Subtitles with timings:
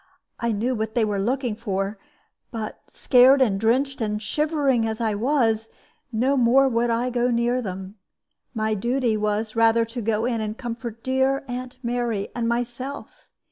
[0.39, 1.99] I knew what they were looking for,
[2.49, 5.69] but, scared and drenched and shivering as I was,
[6.11, 7.97] no more would I go near them.
[8.55, 13.29] My duty was rather to go in and comfort dear Aunt Mary and myself.